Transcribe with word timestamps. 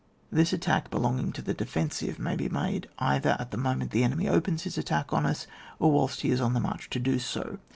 7. 0.31 0.37
This 0.39 0.51
attack, 0.51 0.89
belonging 0.89 1.31
to 1.33 1.43
the 1.43 1.53
de 1.53 1.63
fensive, 1.63 2.17
may 2.17 2.35
be 2.35 2.49
made 2.49 2.89
either 2.97 3.37
at 3.39 3.51
the 3.51 3.57
moment 3.57 3.91
the 3.91 4.03
enemy 4.03 4.27
opens 4.27 4.63
his 4.63 4.75
attack 4.75 5.13
on 5.13 5.27
us, 5.27 5.45
or 5.77 5.91
whilst 5.91 6.21
he 6.21 6.31
is 6.31 6.41
on 6.41 6.53
the 6.53 6.59
march 6.59 6.89
to 6.89 6.99
do 6.99 7.19
so. 7.19 7.59